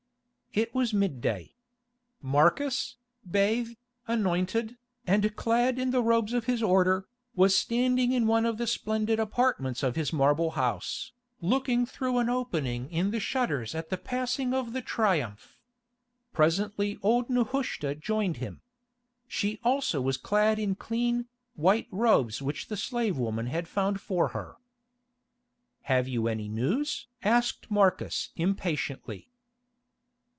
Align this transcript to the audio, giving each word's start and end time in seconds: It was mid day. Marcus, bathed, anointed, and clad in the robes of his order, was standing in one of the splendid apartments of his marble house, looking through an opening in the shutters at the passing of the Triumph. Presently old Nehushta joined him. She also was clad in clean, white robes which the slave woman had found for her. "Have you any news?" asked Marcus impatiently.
It 0.53 0.75
was 0.75 0.93
mid 0.93 1.21
day. 1.21 1.55
Marcus, 2.21 2.97
bathed, 3.25 3.77
anointed, 4.05 4.75
and 5.07 5.33
clad 5.37 5.79
in 5.79 5.91
the 5.91 6.01
robes 6.03 6.33
of 6.33 6.43
his 6.43 6.61
order, 6.61 7.07
was 7.37 7.57
standing 7.57 8.11
in 8.11 8.27
one 8.27 8.45
of 8.45 8.57
the 8.57 8.67
splendid 8.67 9.17
apartments 9.17 9.81
of 9.81 9.95
his 9.95 10.11
marble 10.11 10.49
house, 10.51 11.13
looking 11.39 11.85
through 11.85 12.17
an 12.17 12.27
opening 12.27 12.91
in 12.91 13.11
the 13.11 13.19
shutters 13.21 13.73
at 13.73 13.89
the 13.89 13.97
passing 13.97 14.53
of 14.53 14.73
the 14.73 14.81
Triumph. 14.81 15.55
Presently 16.33 16.97
old 17.01 17.29
Nehushta 17.29 17.95
joined 17.95 18.35
him. 18.43 18.61
She 19.29 19.57
also 19.63 20.01
was 20.01 20.17
clad 20.17 20.59
in 20.59 20.75
clean, 20.75 21.29
white 21.55 21.87
robes 21.91 22.41
which 22.41 22.67
the 22.67 22.75
slave 22.75 23.17
woman 23.17 23.45
had 23.47 23.69
found 23.69 24.01
for 24.01 24.27
her. 24.35 24.57
"Have 25.83 26.09
you 26.09 26.27
any 26.27 26.49
news?" 26.49 27.07
asked 27.23 27.71
Marcus 27.71 28.31
impatiently. 28.35 29.29